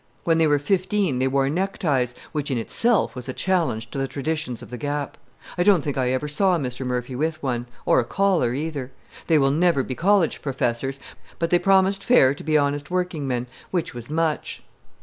When 0.23 0.39
they 0.39 0.47
were 0.47 0.57
fifteen 0.57 1.19
they 1.19 1.27
wore 1.27 1.47
neckties, 1.47 2.15
which 2.31 2.49
in 2.49 2.57
itself 2.57 3.15
was 3.15 3.29
a 3.29 3.33
challenge 3.33 3.91
to 3.91 3.99
the 3.99 4.07
traditions 4.07 4.63
of 4.63 4.71
the 4.71 4.77
Gap. 4.79 5.15
I 5.59 5.61
don't 5.61 5.83
think 5.83 5.95
I 5.95 6.09
ever 6.09 6.27
saw 6.27 6.57
Mr. 6.57 6.83
Murphy 6.83 7.15
with 7.15 7.43
one, 7.43 7.67
or 7.85 7.99
a 7.99 8.03
collar 8.03 8.51
either. 8.55 8.89
They 9.27 9.37
will 9.37 9.51
never 9.51 9.83
be 9.83 9.93
college 9.93 10.41
professors, 10.41 10.99
but 11.37 11.51
they 11.51 11.59
promised 11.59 12.03
fair 12.03 12.33
to 12.33 12.43
be 12.43 12.57
honest 12.57 12.89
workingmen, 12.89 13.45
which 13.69 13.93
was 13.93 14.09
much. 14.09 14.63